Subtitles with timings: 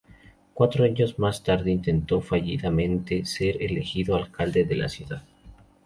[0.55, 5.21] Cuatro años más tarde intentó fallidamente ser elegido alcalde de la ciudad.